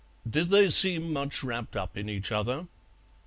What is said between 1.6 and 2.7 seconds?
up in each other?"